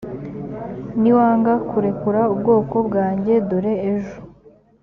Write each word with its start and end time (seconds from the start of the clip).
niwanga 1.01 1.53
kurekura 1.69 2.21
ubwoko 2.33 2.75
bwanjye 2.87 3.33
dore 3.49 3.73
ejo 3.93 4.17